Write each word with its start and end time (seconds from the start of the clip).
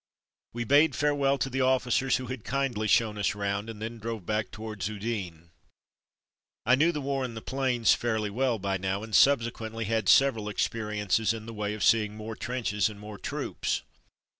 We 0.51 0.63
bade 0.63 0.95
farewell 0.95 1.37
to 1.37 1.47
the 1.47 1.61
officers 1.61 2.15
who 2.15 2.25
had 2.25 2.43
kindly 2.43 2.87
shown 2.87 3.19
us 3.19 3.35
round, 3.35 3.69
and 3.69 3.79
then 3.79 3.99
drove 3.99 4.25
back 4.25 4.49
towards 4.49 4.87
Udine. 4.87 5.51
I 6.65 6.73
knew 6.73 6.91
the 6.91 6.99
war 7.01 7.23
in 7.23 7.35
the 7.35 7.39
plains 7.43 7.93
fairly 7.93 8.31
well 8.31 8.57
230 8.57 8.63
From 8.63 8.69
Mud 8.71 8.81
to 8.81 8.87
Mufti 8.87 8.97
by 8.97 8.97
now, 8.97 9.03
and 9.03 9.15
subsequently 9.43 9.85
had 9.85 10.09
several 10.09 10.49
ex 10.49 10.67
periences 10.67 11.35
in 11.35 11.45
the 11.45 11.53
way 11.53 11.75
of 11.75 11.83
seeing 11.83 12.17
more 12.17 12.35
trenches 12.35 12.89
and 12.89 12.99
more 12.99 13.19
troops. 13.19 13.83